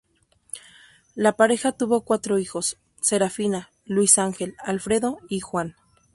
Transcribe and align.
La 1.13 1.33
pareja 1.33 1.73
tuvo 1.73 2.01
cuatro 2.01 2.39
hijos: 2.39 2.79
Serafina, 3.01 3.69
Luis 3.85 4.17
Ángel, 4.17 4.55
Alfredo 4.65 5.19
y 5.29 5.41
Juan. 5.41 5.75